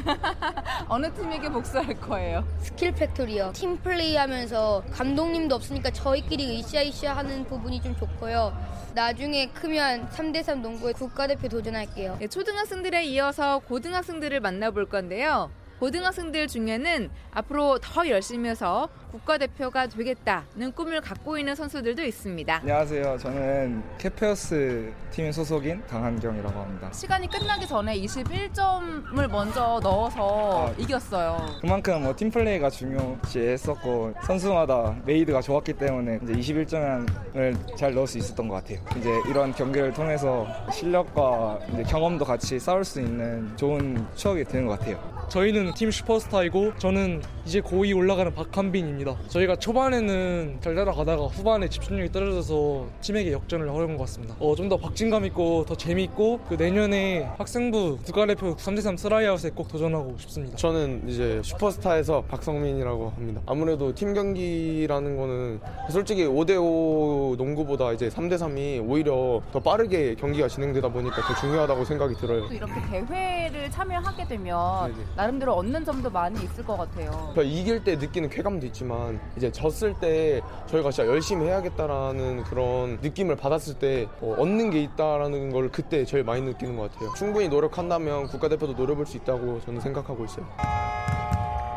[0.88, 2.44] 어느 팀에게 복수할 거예요?
[2.60, 3.52] 스킬 팩토리요.
[3.54, 8.52] 팀 플레이 하면서 감독님도 없으니까 저희끼리 으쌰으쌰 하는 부분이 좀 좋고요.
[8.94, 12.16] 나중에 크면 3대3 농구의 국가대표 도전할게요.
[12.20, 15.50] 네, 초등학생들에 이어서 고등학생들을 만나볼 건데요.
[15.82, 22.58] 고등학생들 중에는 앞으로 더 열심히 해서 국가대표가 되겠다는 꿈을 갖고 있는 선수들도 있습니다.
[22.58, 23.18] 안녕하세요.
[23.18, 26.88] 저는 캐페어스 팀 소속인 강한경이라고 합니다.
[26.92, 31.58] 시간이 끝나기 전에 21점을 먼저 넣어서 아, 이겼어요.
[31.60, 38.54] 그만큼 뭐 팀플레이가 중요시했었고 선수마다 메이드가 좋았기 때문에 이제 21점을 잘 넣을 수 있었던 것
[38.54, 38.78] 같아요.
[38.96, 44.78] 이제 이런 경기를 통해서 실력과 이제 경험도 같이 쌓을 수 있는 좋은 추억이 되는 것
[44.78, 45.11] 같아요.
[45.36, 49.16] 저희는 팀 슈퍼스타이고 저는 이제 고2 올라가는 박한빈입니다.
[49.28, 54.36] 저희가 초반에는 잘 따라가다가 후반에 집중력이 떨어져서 팀에게 역전을 허용한 것 같습니다.
[54.38, 60.16] 어, 좀 더 박진감 있고 더 재미있고 그 내년에 학생부 국가대표 3대3 트라이아웃에 꼭 도전하고
[60.18, 60.56] 싶습니다.
[60.56, 63.40] 저는 이제 슈퍼스타에서 박성민이라고 합니다.
[63.46, 71.20] 아무래도 팀 경기라는 거는 솔직히 5대5 농구보다 이제 3대3이 오히려 더 빠르게 경기가 진행되다 보니까
[71.22, 72.48] 더 중요하다고 생각이 들어요.
[72.48, 75.21] 또 이렇게 대회를 참여하게 되면 네네.
[75.22, 77.10] 나름대로 얻는 점도 많이 있을 것 같아요.
[77.32, 83.36] 그러니까 이길 때 느끼는 쾌감도 있지만 이제 졌을 때 저희가 진짜 열심히 해야겠다라는 그런 느낌을
[83.36, 87.12] 받았을 때 어, 얻는 게 있다라는 걸 그때 제일 많이 느끼는 것 같아요.
[87.16, 90.44] 충분히 노력한다면 국가대표도 노려볼 수 있다고 저는 생각하고 있어요.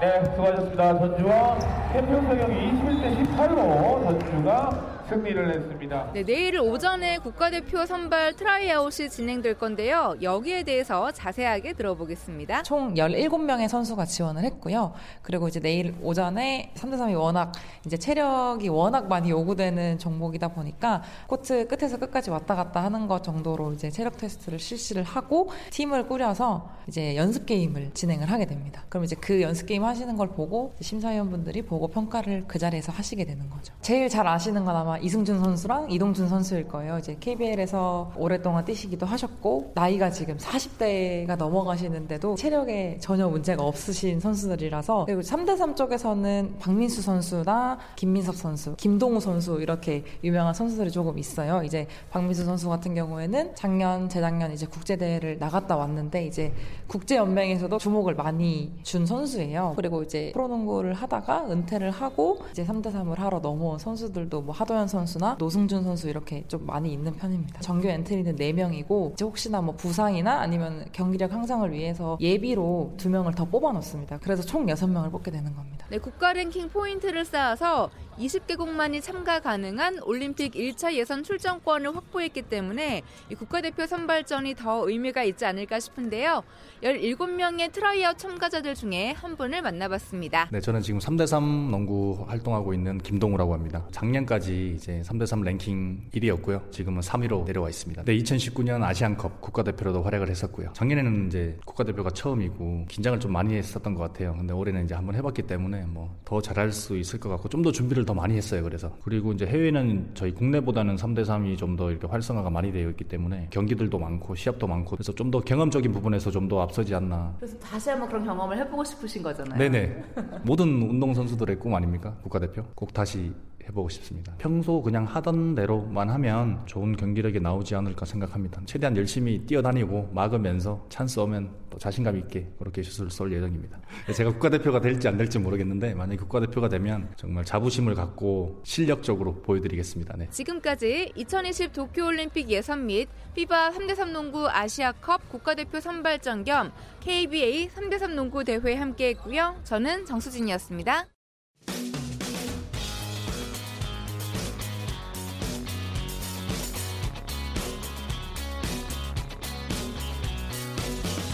[0.02, 1.00] 네, 수고하셨습니다.
[1.00, 1.60] 전주와
[1.94, 6.12] 캠핑 사경이 21대 18로 전주가 승리를 했습니다.
[6.14, 10.16] 네, 내일 오전에 국가대표 선발 트라이아웃이 진행될 건데요.
[10.22, 12.64] 여기에 대해서 자세하게 들어보겠습니다.
[12.64, 14.94] 총 17명의 선수가 지원을 했고요.
[15.22, 17.52] 그리고 이제 내일 오전에 3대3이 워낙
[17.86, 23.74] 이제 체력이 워낙 많이 요구되는 종목이다 보니까 코트 끝에서 끝까지 왔다 갔다 하는 것 정도로
[23.74, 28.84] 이제 체력 테스트를 실시를 하고 팀을 꾸려서 이제 연습 게임을 진행을 하게 됩니다.
[28.90, 33.50] 그럼 이제 그 연습 게임 하시는 걸 보고 심사위원분들이 보고 평가를 그 자리에서 하시게 되는
[33.50, 33.74] 거죠.
[33.82, 36.98] 제일 잘 아시는 건 아마 이승준 선수랑 이동준 선수일 거예요.
[36.98, 45.22] 이제 KBL에서 오랫동안 뛰시기도 하셨고 나이가 지금 40대가 넘어가시는데도 체력에 전혀 문제가 없으신 선수들이라서 그리고
[45.22, 51.62] 3대3 쪽에서는 박민수 선수나 김민석 선수, 김동우 선수 이렇게 유명한 선수들이 조금 있어요.
[51.64, 56.54] 이제 박민수 선수 같은 경우에는 작년, 재작년 이제 국제대회를 나갔다 왔는데 이제
[56.88, 59.74] 국제연맹에서도 주목을 많이 준 선수예요.
[59.76, 65.36] 그리고 이제 프로농구를 하다가 은퇴를 하고 이제 3대3을 하러 넘어온 선수들도 뭐 하도현 김동현 선수나
[65.40, 67.60] 노승준 선수 이렇게 좀 많이 있는 편입니다.
[67.62, 73.74] 정규 엔트리는 4명이고 이제 혹시나 뭐 부상이나 아니면 경기력 향상을 위해서 예비로 2명을 더 뽑아
[73.74, 74.20] 놓습니다.
[74.20, 75.86] 그래서 총 6명을 뽑게 되는 겁니다.
[75.90, 83.36] 네, 국가 랭킹 포인트를 쌓아서 20개국만이 참가 가능한 올림픽 1차 예선 출전권을 확보했기 때문에 이
[83.36, 86.44] 국가대표 선발전이 더 의미가 있지 않을까 싶은데요.
[86.82, 90.50] 17명의 트라이아웃 참가자들 중에 한 분을 만나봤습니다.
[90.52, 93.86] 네, 저는 지금 3대3 농구 활동하고 있는 김동우라고 합니다.
[93.92, 96.72] 작년까지 이제 3대3 랭킹 1위였고요.
[96.72, 98.04] 지금은 3위로 내려와 있습니다.
[98.04, 100.72] 네, 2019년 아시안컵 국가대표로도 활약을 했었고요.
[100.74, 104.34] 작년에는 이제 국가대표가 처음이고 긴장을 좀 많이 했었던 것 같아요.
[104.38, 107.72] 근데 올해는 이제 한번 해봤기 때문에 뭐 더 잘할 수 있을 것 같고 좀 더
[107.72, 108.62] 준비를 더 많이 했어요.
[108.64, 113.48] 그래서 그리고 이제 해외는 저희 국내보다는 3대3이 좀 더 이렇게 활성화가 많이 되어 있기 때문에
[113.50, 117.34] 경기들도 많고 시합도 많고 그래서 좀 더 경험적인 부분에서 좀 더 앞서지 않나.
[117.40, 119.58] 그래서 다시 한번 그런 경험을 해보고 싶으신 거잖아요.
[119.58, 120.04] 네네.
[120.44, 122.16] 모든 운동 선수들의 꿈 아닙니까?
[122.22, 123.34] 국가대표 꼭 다시
[123.70, 124.36] 해보고 싶습니다.
[124.38, 128.62] 평소 그냥 하던 대로만 하면 좋은 경기력이 나오지 않을까 생각합니다.
[128.66, 133.80] 최대한 열심히 뛰어다니고 막으면서 찬스 오면 또 자신감 있게 그렇게 슛을 쏠 예정입니다.
[134.16, 140.16] 제가 국가대표가 될지 안 될지 모르겠는데 만약 국가대표가 되면 정말 자부심을 갖고 실력적으로 보여드리겠습니다.
[140.18, 140.28] 네.
[140.30, 148.44] 지금까지 2020 도쿄올림픽 예선 및 피바 3대3 농구 아시아컵 국가대표 선발전 겸 KBA 3대3 농구
[148.44, 149.56] 대회 함께했고요.
[149.64, 151.15] 저는 정수진이었습니다.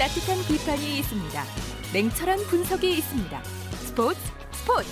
[0.01, 1.43] 따뜻한 비판이 있습니다.
[1.93, 3.37] 냉철한 분석이 있습니다.
[3.85, 4.17] 스포츠
[4.49, 4.89] 스포츠.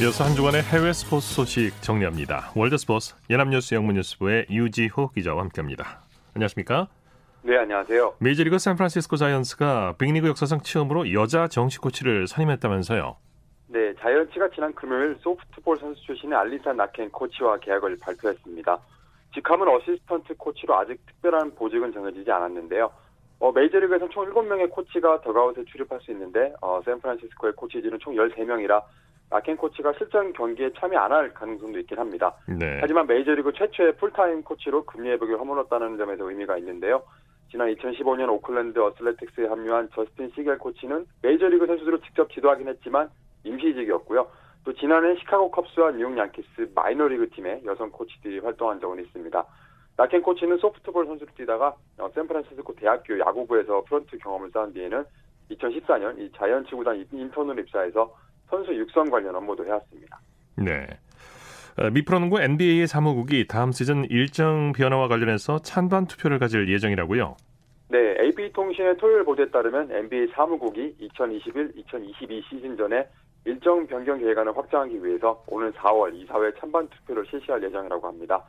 [0.00, 2.52] 이어서 한 주간의 해외 스포츠 소식 정리합니다.
[2.54, 6.02] 월드스포츠 연합뉴스 영문뉴스부의 유지호 기자와 함께합니다.
[6.36, 6.86] 안녕하십니까?
[7.42, 8.14] 네, 안녕하세요.
[8.20, 13.16] 메이저리그 샌프란시스코 자이언츠가 빅리그 역사상 처음으로 여자 정식 코치를 선임했다면서요?
[13.66, 18.78] 네, 자이언츠가 지난 금요일 소프트볼 선수 출신의 알리사 나켄 코치와 계약을 발표했습니다.
[19.34, 22.90] 직함은 어시스턴트 코치로 아직 특별한 보직은 정해지지 않았는데요.
[23.40, 28.82] 어, 메이저리그에서는 총 7명의 코치가 더그아웃에 출입할 수 있는데 어, 샌프란시스코의 코치진은 총 13명이라
[29.30, 32.34] 나켄 코치가 실전 경기에 참여 안 할 가능성도 있긴 합니다.
[32.48, 32.78] 네.
[32.80, 37.02] 하지만 메이저리그 최초의 풀타임 코치로 금녀의 벽을 허물었다는 점에서 의미가 있는데요.
[37.50, 43.10] 지난 2015년 오클랜드 어슬레틱스에 합류한 저스틴 시겔 코치는 메이저리그 선수들을 직접 지도하긴 했지만
[43.44, 44.26] 임시직이었고요.
[44.64, 49.44] 또 지난해 시카고 컵스와 뉴욕 양키스 마이너리그 팀의 여성 코치들이 활동한 적은 있습니다.
[49.96, 55.04] 나켄 코치는 소프트볼 선수를 뛰다가 어, 샌프란시스코 대학교 야구부에서 프런트 경험을 쌓은 뒤에는
[55.50, 58.14] 2014년 이 자이언츠 구단 인턴으로 입사해서
[58.48, 60.20] 선수 육성 관련 업무도 해왔습니다.
[60.56, 60.86] 네.
[61.78, 67.36] 어, 미프로농구 NBA의 사무국이 다음 시즌 일정 변화와 관련해서 찬반 투표를 가질 예정이라고요.
[67.90, 73.08] 네, AP통신의 토요일 보도에 따르면 NBA 사무국이 2021-2022 시즌 전에
[73.44, 78.44] 일정 변경 계획안을 확정하기 위해서 오는 4월 이사회 찬반 투표를 실시할 예정이라고 합니다.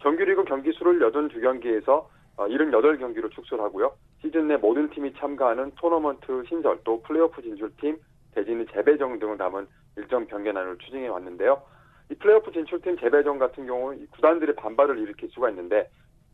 [0.00, 3.92] 정규리그 경기 수를 82경기에서 78경기로 축소를 하고요.
[4.20, 7.98] 시즌 내 모든 팀이 참가하는 토너먼트 신설 또 플레이오프 진출팀,
[8.34, 11.62] 대진의 재배정 등을 담은 일정 변경안을 추진해 왔는데요.
[12.10, 15.88] 이 플레이오프 진출팀 재배정 같은 경우 구단들의 반발을 일으킬 수가 있는데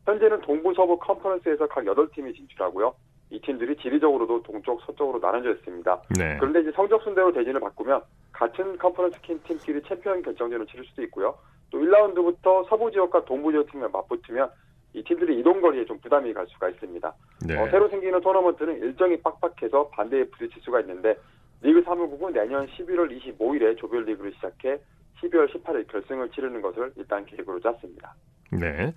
[0.05, 2.93] 현재는 동부 서부 컨퍼런스에서 각 8팀이 진출하고요.
[3.31, 6.01] 이 팀들이 지리적으로도 동쪽 서쪽으로 나눠져 있습니다.
[6.19, 6.37] 네.
[6.37, 8.01] 그런데 이제 성적 순대로 대진을 바꾸면
[8.33, 11.37] 같은 컨퍼런스 팀끼리 챔피언 결정전을 치를 수도 있고요.
[11.69, 14.49] 또 1라운드부터 서부 지역과 동부 지역 팀을 맞붙으면
[14.93, 17.13] 이 팀들이 이동 거리에 좀 부담이 갈 수가 있습니다.
[17.47, 17.57] 네.
[17.57, 21.15] 어, 새로 생기는 토너먼트는 일정이 빡빡해서 반대에 부딪힐 수가 있는데
[21.61, 24.77] 리그 사무국은 내년 11월 25일에 조별리그를 시작해
[25.21, 28.13] 12월 18일 결승을 치르는 것을 일단 계획으로 짰습니다.
[28.51, 28.93] 네.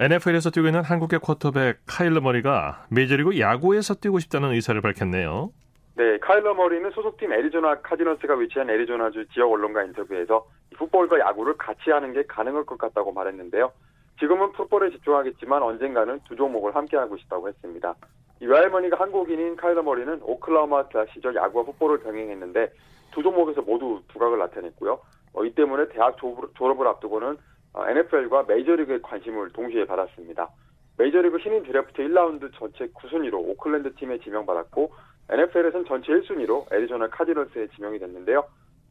[0.00, 5.50] NFL에서 뛰고 있는 한국의 쿼터백 카일러 머리가 메이저리그 야구에서 뛰고 싶다는 의사를 밝혔네요.
[5.96, 12.12] 네, 카일러 머리는 소속팀 애리조나 카디너스가 위치한 애리조나주 지역 언론과 인터뷰에서 풋볼과 야구를 같이 하는
[12.12, 13.72] 게 가능할 것 같다고 말했는데요.
[14.20, 17.96] 지금은 풋볼에 집중하겠지만 언젠가는 두 종목을 함께 하고 싶다고 했습니다.
[18.40, 22.72] 이 외할머니가 한국인인 카일러 머리는 오클라호마 대학 시절 야구와 풋볼을 병행했는데
[23.10, 25.00] 두 종목에서 모두 두각을 나타냈고요.
[25.32, 26.16] 어, 이 때문에 대학
[26.54, 27.36] 졸업을 앞두고는
[27.74, 30.48] NFL과 메이저리그의 관심을 동시에 받았습니다.
[30.96, 34.92] 메이저리그 신인 드래프트 1라운드 전체 9순위로 오클랜드 팀에 지명받았고
[35.30, 38.44] NFL에선 전체 1순위로 애리조나 카디널스에 지명이 됐는데요.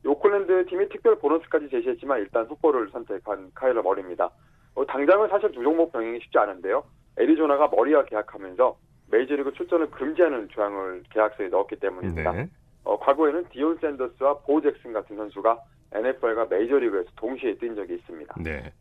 [0.05, 4.29] 오클랜드 팀이 특별 보너스까지 제시했지만 일단 풋볼을 선택한 카일러 머리입니다.
[4.75, 6.83] 어, 당장은 사실 두 종목 병행이 쉽지 않은데요.
[7.17, 8.77] 애리조나가 머리와 계약하면서
[9.09, 12.31] 메이저리그 출전을 금지하는 조항을 계약서에 넣었기 때문입니다.
[12.31, 12.47] 네.
[12.87, 15.59] 어, 과거에는 디온 샌더스와 보 잭슨 같은 선수가
[15.91, 18.35] NFL과 메이저리그에서 동시에 뛴 적이 있습니다.
[18.41, 18.71] 네.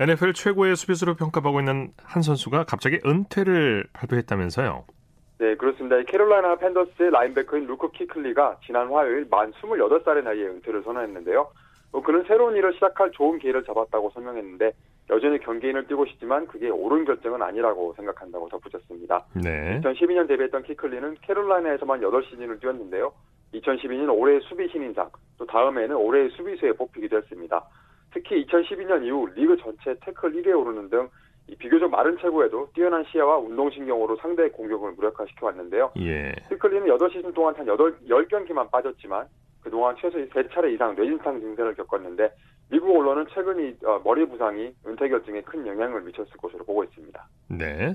[0.00, 4.84] NFL 최고의 수비수로 평가받고 있는 한 선수가 갑자기 은퇴를 발표했다면서요.
[5.40, 5.98] 네, 그렇습니다.
[5.98, 11.50] 이 캐롤라이나 팬더스의 라인배커인 루크 키클리가 지난 화요일 만 28살의 나이에 은퇴를 선언했는데요.
[11.92, 14.72] 어, 그는 새로운 일을 시작할 좋은 기회를 잡았다고 설명했는데
[15.10, 19.26] 여전히 경기를 뛰고 싶지만 그게 옳은 결정은 아니라고 생각한다고 덧붙였습니다.
[19.34, 19.80] 네.
[19.82, 23.12] 2012년 데뷔했던 키클리는 캐롤라이나에서만 8시즌을 뛰었는데요.
[23.54, 27.64] 2012년 올해의 수비 신인상, 또 다음에는 올해의 수비수에 뽑히기도 했습니다.
[28.12, 34.16] 특히 2012년 이후 리그 전체 태클 1위에 오르는 등이 비교적 마른 체구에도 뛰어난 시야와 운동신경으로
[34.16, 35.92] 상대의 공격을 무력화시켜 왔는데요.
[35.98, 36.32] 예.
[36.48, 39.26] 피클리는 8시즌 동안 한 8, 10경기만 빠졌지만
[39.62, 42.30] 그동안 최소 3차례 이상 뇌진탕 증세를 겪었는데
[42.70, 47.28] 미국 언론은 최근 이 어, 머리 부상이 은퇴 결정에 큰 영향을 미쳤을 것으로 보고 있습니다.
[47.48, 47.94] 네.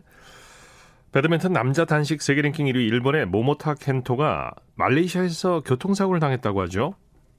[1.15, 6.93] 배드민턴 남자 단식 세계 랭킹 1위 일본의 모모타 켄토가 말레이시아에서 교통사고를 당했다고 하죠.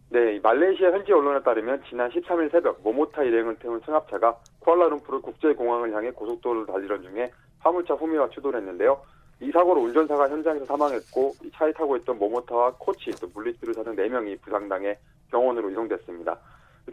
[0.09, 6.11] 네, 말레이시아 현지 언론에 따르면 지난 13일 새벽 모모타 일행을 태운 승합차가 쿠알라룸푸르 국제공항을 향해
[6.11, 8.99] 고속도로를 달리던 중에 화물차 후미와 추돌했는데요.
[9.43, 14.41] 이 사고로 운전사가 현장에서 사망했고 이 차에 타고 있던 모모타와 코치 또 물리치료사 등 4명이
[14.41, 14.97] 부상당해
[15.31, 16.35] 병원으로 이송됐습니다.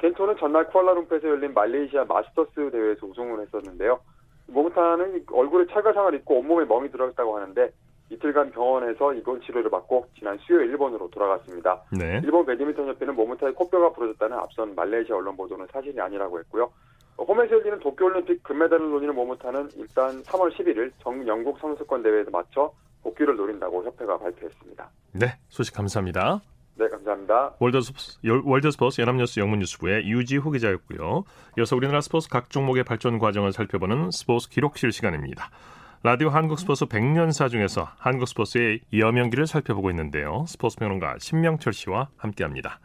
[0.02, 4.02] 켄토는 전날 쿠알라룸푸르에서 열린 말레이시아 마스터스 대회에서 우승을 했었는데요.
[4.47, 7.71] 모모타는 얼굴에 찰가상을 입고 온몸에 멍이 들어있다고 하는데
[8.10, 11.82] 이틀간 병원에서 입원 치료를 받고 지난 수요일 일본으로 돌아갔습니다.
[11.91, 12.21] 네.
[12.23, 16.71] 일본 배드민턴 협회는 모모타의 코뼈가 부러졌다는 앞선 말레이시아 언론 보도는 사실이 아니라고 했고요.
[17.17, 22.71] 홈에서 열리는 도쿄올림픽 금메달을 노리는 모모타는 일단 3월 11일 정 영국 선수권 대회에서 맞춰
[23.03, 24.89] 복귀를 노린다고 협회가 발표했습니다.
[25.13, 26.41] 네, 소식 감사합니다.
[26.76, 27.54] 네, 감사합니다.
[27.60, 31.24] 월드스포츠, 월드스포츠 연합뉴스 영문뉴스부의 유지호 기자였고요.
[31.58, 35.52] 이어서 우리나라 스포츠 각 종목의 발전 과정을 살펴보는 스포츠 기록실 시간입니다.
[36.02, 40.46] 라디오 한국 스포츠 100년사 중에서 한국 스포츠의 여명기를 살펴보고 있는데요.
[40.48, 42.80] 스포츠 평론가 신명철 씨와 함께합니다.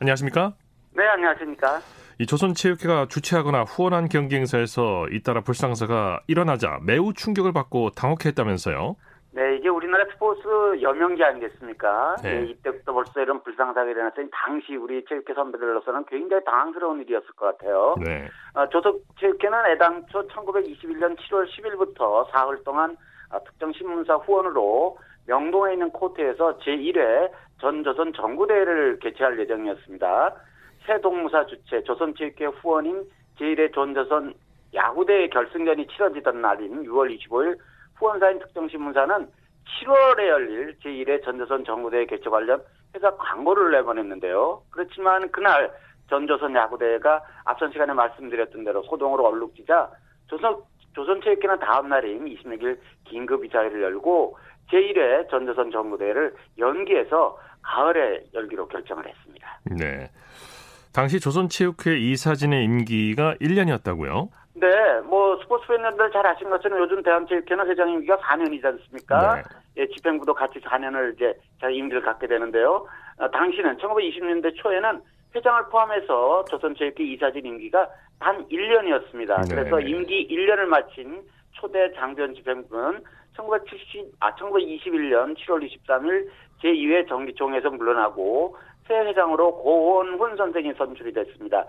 [0.00, 0.52] 안녕하십니까?
[0.94, 1.80] 네, 안녕하십니까?
[2.18, 8.96] 이 조선체육회가 주최하거나 후원한 경기 행사에서 잇따라 불상사가 일어나자 매우 충격을 받고 당혹했다면서요?
[9.34, 10.46] 네, 이게 우리나라 스포츠
[10.82, 12.16] 여명기 아니겠습니까?
[12.22, 12.40] 네.
[12.40, 17.94] 네, 이때부터 벌써 이런 불상사가 일어났으니 당시 우리 체육회 선배들로서는 굉장히 당황스러운 일이었을 것 같아요.
[18.04, 18.28] 네.
[18.54, 22.94] 어, 조선체육회는 애당초 1921년 7월 10일부터 사흘 동안
[23.30, 30.34] 어, 특정 신문사 후원으로 명동에 있는 코트에서 제1회 전조선 정구대회를 개최할 예정이었습니다.
[30.84, 33.04] 세동무사 주최 조선체육회 후원인
[33.38, 34.34] 제1회 전조선
[34.74, 37.56] 야구대회 결승전이 치러지던 날인 6월 25일
[38.02, 39.28] 후원사인 특정신문사는
[39.84, 42.60] 7월에 열릴 제1회 전조선 정구대회 개최 관련
[42.94, 44.60] 회사 광고를 내보냈는데요.
[44.70, 45.72] 그렇지만 그날
[46.10, 49.90] 전조선 야구대회가 앞선 시간에 말씀드렸던 대로 소동으로 얼룩지자
[50.26, 50.56] 조선,
[50.94, 54.36] 조선체육회는 다음 날인 26일 긴급이사회를 열고
[54.70, 59.60] 제1회 전조선 정구대회를 연기해서 가을에 열기로 결정을 했습니다.
[59.78, 60.10] 네.
[60.92, 64.28] 당시 조선체육회 이사진의 임기가 1년이었다고요?
[64.54, 69.36] 네, 뭐 스포츠 팬분들 잘 아시는 것처럼 요즘 대한체육회는 회장 임기가 4년이지 않습니까?
[69.36, 69.42] 네.
[69.78, 72.86] 예, 집행부도 같이 4년을 이제 자기 임기를 갖게 되는데요.
[73.18, 75.00] 어, 당시는 1920년대 초에는
[75.34, 77.88] 회장을 포함해서 조선체육회 이사진 임기가
[78.18, 79.48] 단 1년이었습니다.
[79.48, 79.54] 네.
[79.54, 83.02] 그래서 임기 1년을 마친 초대 장변 집행부는
[83.36, 86.28] 1970, 아, 1921년 7월 23일
[86.62, 91.64] 제2회 정기총회에서 물러나고 새 회장으로 고원훈 선생이 선출이 됐습니다.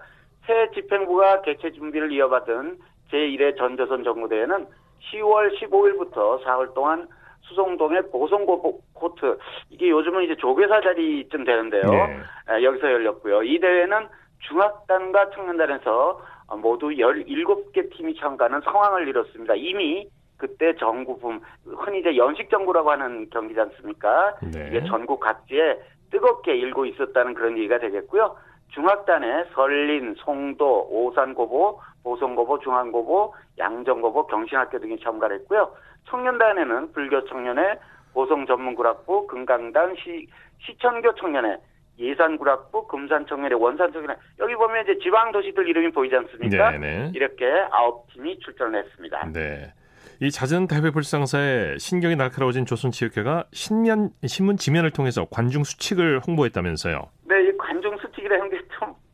[0.45, 2.77] 새 집행부가 개최 준비를 이어받은
[3.11, 4.67] 제1회 전조선 정무대회는
[5.11, 7.07] 10월 15일부터 사흘 동안
[7.41, 9.37] 수송동의 보성고 코트
[9.69, 11.83] 이게 요즘은 이제 조교사 자리쯤 되는데요.
[11.83, 12.19] 네.
[12.49, 13.43] 에, 여기서 열렸고요.
[13.43, 14.07] 이 대회는
[14.47, 16.21] 중학단과 청년단에서
[16.61, 19.55] 모두 17개 팀이 참가하는 상황을 이뤘습니다.
[19.55, 24.35] 이미 그때 전국품 흔히 이제 연식 정구라고 하는 경기지 않습니까?
[24.41, 24.67] 네.
[24.69, 25.79] 이게 전국 각지에
[26.11, 28.35] 뜨겁게 일고 있었다는 그런 얘기가 되겠고요.
[28.73, 35.71] 중학단에 설린, 송도, 오산고보, 보성고보, 중앙고보, 양정고보, 경신학교 등이 참가를 했고요.
[36.09, 37.79] 청년단에는 불교 청년회,
[38.13, 40.27] 보성 전문구락부, 금강단, 시,
[40.65, 41.57] 시천교 청년회,
[41.99, 46.71] 예산구락부, 금산청년회, 원산청년회 여기 보면 이제 지방 도시들 이름이 보이지 않습니까?
[46.71, 47.11] 네네.
[47.13, 49.29] 이렇게 아홉 팀이 출전을 했습니다.
[49.31, 49.71] 네.
[50.19, 57.01] 이 잦은 대회 불상사에 신경이 날카로워진 조선체육회가 신면, 신문 지면을 통해서 관중 수칙을 홍보했다면서요.
[57.25, 58.52] 네, 이 관중 수칙이라는 게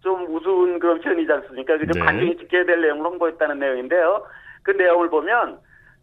[0.10, 1.78] 좀, 좀 우스운 그런 표현이지 않습니까?
[1.78, 1.92] 그죠?
[1.94, 2.00] 네.
[2.00, 4.26] 관중이 지켜야 될 내용을 홍보했다는 내용인데요.
[4.64, 5.60] 그 내용을 보면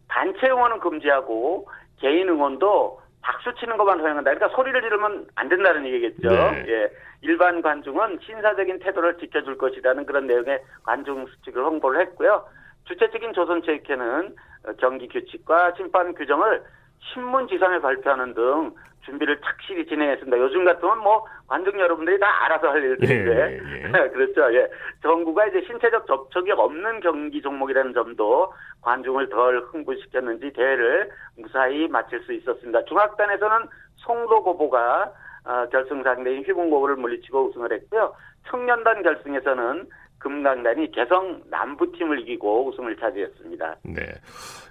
[0.07, 1.67] 단체 응원은 금지하고
[1.99, 4.33] 개인 응원도 박수 치는 것만 허용한다.
[4.33, 6.29] 그러니까 소리를 지르면 안 된다는 얘기겠죠.
[6.29, 6.65] 네.
[6.67, 6.89] 예.
[7.21, 12.45] 일반 관중은 신사적인 태도를 지켜줄 것이라는 그런 내용의 관중 수칙을 홍보를 했고요.
[12.85, 14.35] 주최 측인 조선체육회는
[14.67, 16.63] 어, 경기 규칙과 심판 규정을
[16.99, 18.71] 신문 지상에 발표하는 등
[19.07, 20.37] 준비를 착실히 진행했습니다.
[20.37, 23.89] 요즘 같으면 뭐 관중 여러분들이 다 알아서 할 일들인데 예, 예.
[24.11, 24.53] 그렇죠.
[24.53, 24.67] 예.
[25.01, 32.33] 정부가 이제 신체적 접촉이 없는 경기 종목이라는 점도 관중을 덜 흥분시켰는지 대회를 무사히 마칠 수
[32.33, 32.83] 있었습니다.
[32.85, 35.11] 중학단에서는 송도고보가
[35.45, 38.13] 어, 결승 상대인 휘문고보를 물리치고 우승을 했고요.
[38.49, 39.87] 청년단 결승에서는
[40.19, 43.75] 금강단이 개성 남부팀을 이기고 우승을 차지했습니다.
[43.83, 44.01] 네.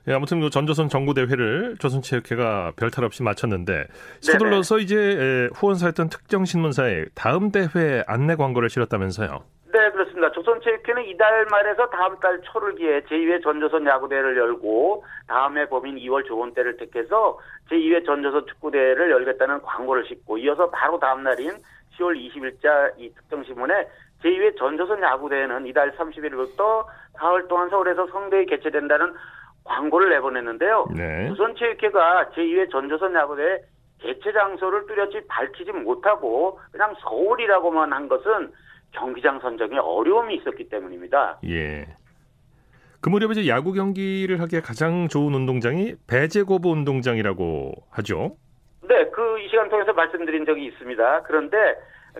[0.08, 3.86] 예, 아무튼 그 전조선 정구 대회를 조선체육회가 별탈 없이 마쳤는데
[4.20, 9.42] 서둘러서 이제 에, 후원사였던 특정 신문사에 다음 대회 안내 광고를 실었다면서요.
[9.72, 10.30] 네, 그렇습니다.
[10.32, 16.52] 조선 체육회는 이달 말에서 다음 달 초를기에 제2회 전조선 야구대회를 열고 다음해 봄인 2월 좋은
[16.54, 17.38] 때를 택해서
[17.70, 21.52] 제2회 전조선 축구대회를 열겠다는 광고를 싣고 이어서 바로 다음 날인
[21.96, 23.88] 10월 20일자 이 특정 신문에
[24.24, 29.14] 제2회 전조선 야구대회는 이달 30일부터 4월 동안 서울에서 성대에 개최된다는
[29.64, 30.86] 광고를 내보냈는데요.
[30.96, 31.28] 네.
[31.28, 33.60] 조선체육회가 제2회 전조선 야구대회
[34.00, 38.52] 개최 장소를 뚜렷이 밝히지 못하고 그냥 서울이라고만 한 것은
[38.92, 41.38] 경기장 선정에 어려움이 있었기 때문입니다.
[41.44, 41.86] 예.
[43.00, 48.36] 그 무렵에 이제 야구 경기를 하기에 가장 좋은 운동장이 배제고보 운동장이라고 하죠.
[48.88, 51.22] 네, 그 이 시간 통해서 말씀드린 적이 있습니다.
[51.22, 51.56] 그런데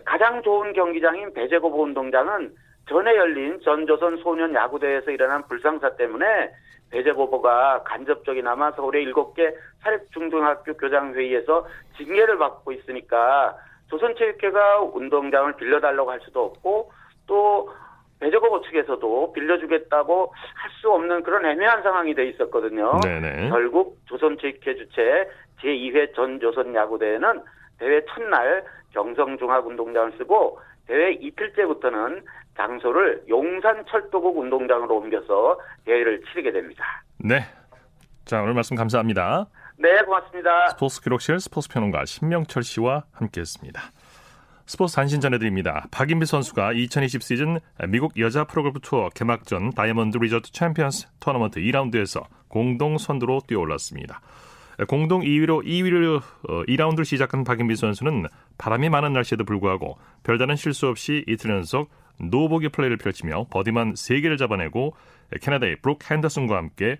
[0.05, 2.53] 가장 좋은 경기장인 배제고보 운동장은
[2.87, 6.51] 전에 열린 전조선 소년 야구대회에서 일어난 불상사 때문에
[6.89, 13.57] 배제고보가 간접적이나마 서울의 7개 사립중등학교 교장회의에서 징계를 받고 있으니까
[13.89, 16.91] 조선체육회가 운동장을 빌려달라고 할 수도 없고
[17.27, 17.71] 또
[18.19, 22.99] 배제고보 측에서도 빌려주겠다고 할 수 없는 그런 애매한 상황이 돼 있었거든요.
[23.03, 23.49] 네네.
[23.49, 25.27] 결국 조선체육회 주최
[25.61, 27.41] 제2회 전조선 야구대회는
[27.79, 28.63] 대회 첫날
[28.93, 32.21] 경성중학운동장을 쓰고 대회 이틀째부터는
[32.55, 37.03] 장소를 용산철도국 운동장으로 옮겨서 대회를 치르게 됩니다.
[37.19, 37.41] 네.
[38.27, 39.47] 자, 오늘 말씀 감사합니다.
[39.77, 40.67] 네, 고맙습니다.
[40.71, 43.81] 스포츠 기록실 스포츠 평론가 신명철 씨와 함께했습니다.
[44.65, 45.85] 스포츠 단신 전해드립니다.
[45.91, 47.57] 박인비 선수가 2020 시즌
[47.87, 54.19] 미국 여자 프로골프 투어 개막전 다이아몬드 리조트 챔피언스 토너먼트 2라운드에서 공동 선두로 뛰어올랐습니다.
[54.89, 56.21] 공동 2위로 2위를
[56.67, 58.25] 2라운드를 시작한 박인비 선수는
[58.57, 64.95] 바람이 많은 날씨에도 불구하고 별다른 실수 없이 이틀 연속 노보기 플레이를 펼치며 버디만 3개를 잡아내고
[65.41, 66.99] 캐나다의 브룩 핸더슨과 함께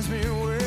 [0.00, 0.59] reminds me where